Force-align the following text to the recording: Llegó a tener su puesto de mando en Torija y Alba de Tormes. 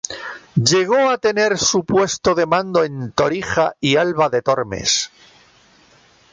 Llegó 0.69 1.09
a 1.11 1.19
tener 1.19 1.59
su 1.59 1.85
puesto 1.85 2.33
de 2.33 2.47
mando 2.47 2.83
en 2.83 3.11
Torija 3.11 3.75
y 3.79 3.97
Alba 3.97 4.29
de 4.29 4.41
Tormes. 4.41 5.11